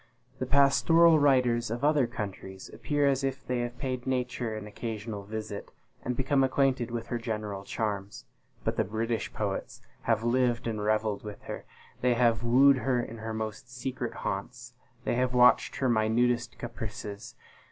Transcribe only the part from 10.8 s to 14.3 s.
revelled with her they have wooed her in her most secret